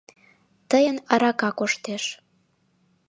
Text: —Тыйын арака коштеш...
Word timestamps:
—Тыйын 0.69 0.97
арака 1.13 1.49
коштеш... 1.59 2.03